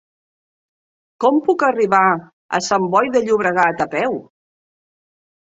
[1.25, 4.19] Com puc arribar a Sant Boi de Llobregat a peu?